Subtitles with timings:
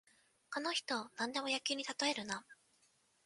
[0.51, 2.43] この人、なんでも野球にたとえるな